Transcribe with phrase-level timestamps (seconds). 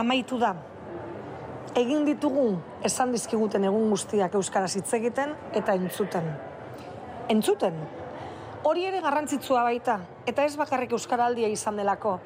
[0.00, 0.54] amaitu da.
[1.78, 2.46] Egin ditugu
[2.84, 6.26] esan dizkiguten egun guztiak euskaraz hitz egiten eta entzuten.
[7.30, 7.76] Entzuten.
[8.66, 12.18] Hori ere garrantzitsua baita eta ez bakarrik euskaraldia izan delako.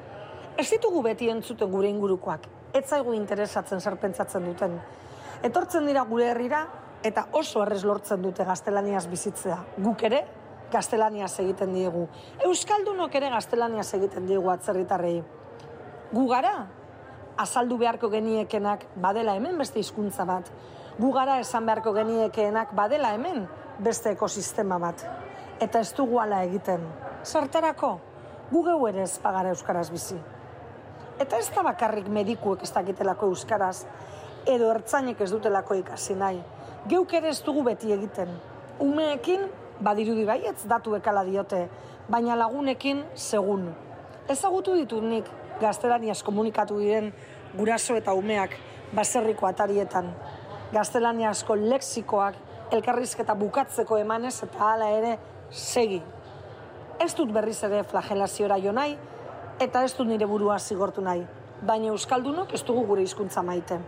[0.57, 2.47] Ez ditugu beti entzuten gure ingurukoak.
[2.73, 4.79] Ez zaigu interesatzen zer pentsatzen duten.
[5.43, 6.65] Etortzen dira gure herrira
[7.05, 9.59] eta oso errez lortzen dute gaztelaniaz bizitzea.
[9.77, 10.23] Guk ere
[10.73, 12.07] gaztelaniaz egiten diegu.
[12.47, 15.19] Euskaldunok ere gaztelaniaz egiten diegu atzerritarrei.
[16.11, 16.55] Gu gara
[17.37, 20.49] azaldu beharko geniekenak badela hemen beste hizkuntza bat.
[20.99, 23.45] Gu gara esan beharko geniekeenak badela hemen
[23.83, 25.03] beste ekosistema bat.
[25.59, 26.83] Eta ez dugu ala egiten.
[27.25, 27.97] Zertarako,
[28.51, 30.17] gu geu ere ez pagara euskaraz bizi.
[31.19, 33.85] Eta ez da bakarrik medikuek ez dakitelako euskaraz,
[34.45, 36.41] edo ertzainek ez dutelako ikasi nahi.
[36.87, 38.29] Geuk ere ez dugu beti egiten.
[38.79, 39.47] Umeekin,
[39.79, 41.65] badirudi baietz datu ekala diote,
[42.09, 43.71] baina lagunekin segun.
[44.29, 45.29] Ezagutu ditut nik
[45.61, 47.11] gaztelaniaz komunikatu diren
[47.55, 48.55] guraso eta umeak
[48.95, 50.11] baserriko atarietan.
[50.73, 52.35] Gaztelaniazko leksikoak
[52.75, 55.17] elkarrizketa bukatzeko emanez eta hala ere
[55.51, 56.01] segi.
[56.99, 58.97] Ez dut berriz ere flagelaziora jo nahi,
[59.59, 61.25] eta ez dut nire burua zigortu nahi.
[61.65, 63.79] Baina Euskaldunok ez dugu gure hizkuntza maite.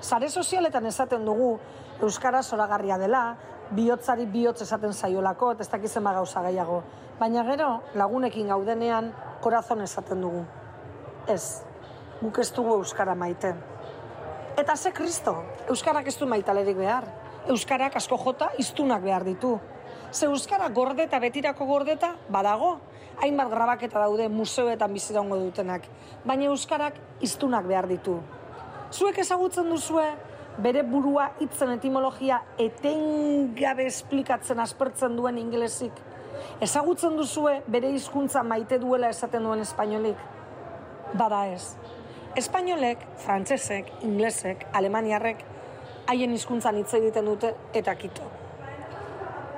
[0.00, 1.58] Sare sozialetan esaten dugu
[2.02, 3.36] Euskara zoragarria dela,
[3.70, 6.82] bihotzari bihotz esaten zaiolako, eta ez dakizema gauza gehiago.
[7.20, 10.44] Baina gero, lagunekin gaudenean, korazon esaten dugu
[11.28, 11.62] ez,
[12.20, 13.54] guk ez dugu Euskara maite.
[14.56, 15.34] Eta ze kristo,
[15.68, 17.08] Euskarak ez du maitalerik behar.
[17.50, 19.58] Euskarak asko jota iztunak behar ditu.
[20.12, 22.78] Ze Euskara gordeta, betirako gordeta, badago.
[23.22, 25.82] Hainbat grabaketa daude museoetan bizitongo dutenak.
[26.24, 28.20] Baina Euskarak iztunak behar ditu.
[28.92, 30.06] Zuek ezagutzen duzue,
[30.58, 35.98] bere burua hitzen etimologia etengabe esplikatzen aspertzen duen ingelesik.
[36.62, 40.16] Ezagutzen duzue bere hizkuntza maite duela esaten duen espainolik
[41.12, 41.74] bada ez.
[42.36, 45.44] Espainolek, frantsesek, inglesek, alemaniarrek
[46.10, 48.26] haien hizkuntzan hitz egiten dute eta kito.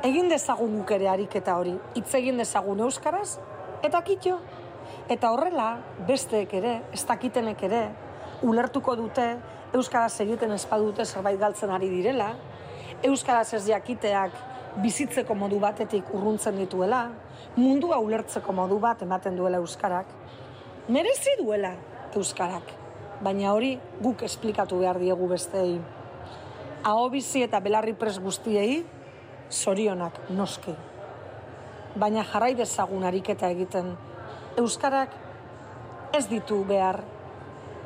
[0.07, 3.39] Egin dezagun guk ere ariketa hori, hitz egin dezagun euskaraz
[3.87, 4.39] eta kito.
[5.11, 5.77] Eta horrela,
[6.07, 7.83] besteek ere, ez dakitenek ere,
[8.47, 9.25] ulertuko dute
[9.75, 12.33] euskaraz egiten espadute zerbait galtzen ari direla,
[13.07, 14.37] euskaraz ez jakiteak
[14.83, 17.07] bizitzeko modu batetik urruntzen dituela,
[17.57, 20.11] mundua ulertzeko modu bat ematen duela euskarak,
[20.89, 21.75] merezi duela
[22.15, 22.71] euskarak.
[23.23, 25.81] Baina hori guk esplikatu behar diegu besteei.
[26.87, 28.85] Aho bizi eta belarri pres guztiei,
[29.51, 30.75] zorionak noski.
[31.99, 33.97] Baina jarrai dezagun ariketa egiten.
[34.57, 35.15] Euskarak
[36.15, 37.03] ez ditu behar.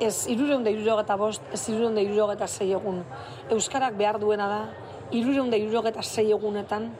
[0.00, 3.02] Ez irureun da irurogeta bost, ez irureun da irurogeta zei egun.
[3.50, 4.60] Euskarak behar duena da,
[5.12, 6.90] irureun da irurogeta zei egunetan,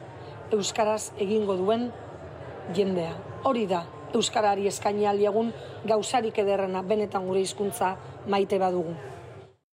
[0.51, 1.91] Euskaraz egingo duen
[2.75, 3.13] jendea.
[3.47, 5.53] Hori da, euskarari eskaini aliegun
[5.87, 7.95] gauzarik ederrena benetan gure hizkuntza
[8.27, 8.95] maite badugu.